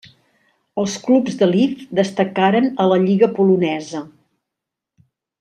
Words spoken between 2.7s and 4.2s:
a la lliga polonesa.